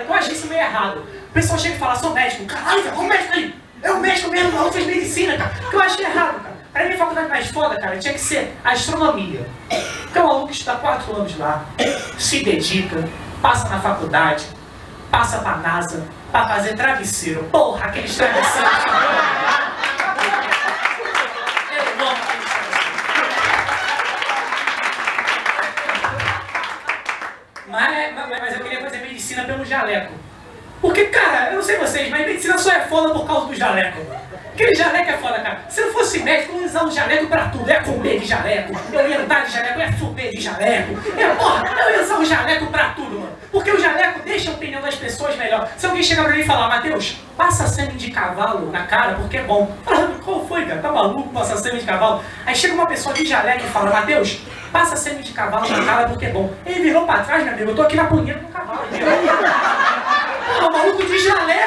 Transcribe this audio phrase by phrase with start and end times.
[0.00, 0.98] foda, que eu achei isso meio errado.
[1.28, 2.44] O pessoal chega e fala, sou médico.
[2.46, 3.54] Caralho, cara, o médico aí.
[3.82, 5.50] É o médico mesmo, maluco fez medicina, cara.
[5.70, 6.60] Que eu achei errado, cara.
[6.72, 9.46] Pra mim, a faculdade mais foda, cara, tinha que ser astronomia.
[10.02, 11.64] Porque o maluco estuda quatro anos lá,
[12.18, 13.08] se dedica,
[13.42, 14.46] passa na faculdade,
[15.10, 17.44] passa pra NASA, pra fazer travesseiro.
[17.44, 18.69] Porra, aqueles travesseiros.
[27.70, 30.12] Mas, mas, eu queria fazer medicina pelo jaleco.
[30.80, 34.00] Porque, cara, eu não sei vocês, mas medicina só é foda por causa do jaleco.
[34.52, 35.60] Aquele jaleco é foda, cara.
[35.68, 37.70] Se eu fosse médico, eu ia usar um jaleco pra tudo.
[37.70, 40.92] Ia comer de jaleco, eu ia andar de jaleco, ia fuder de jaleco.
[41.16, 43.38] Eu, porra, eu ia usar o jaleco pra tudo, mano.
[43.52, 44.89] Porque o jaleco deixa a opinião pessoas
[45.40, 45.68] melhor.
[45.76, 49.38] Se alguém chegar pra mim e falar, Matheus, passa sêmen de cavalo na cara porque
[49.38, 49.74] é bom.
[49.84, 50.80] Fala, qual foi, cara?
[50.80, 52.22] Tá maluco passar sêmen de cavalo?
[52.46, 54.40] Aí chega uma pessoa de jaleco e fala, Matheus,
[54.70, 56.52] passa sêmen de cavalo na cara porque é bom.
[56.64, 58.80] Ele virou pra trás, meu amigo, eu tô aqui na punheta do cavalo.
[58.80, 61.59] Porra, o maluco de jaleco